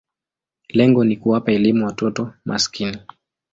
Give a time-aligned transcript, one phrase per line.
[0.69, 2.97] Lengo ni kuwapa elimu watoto maskini.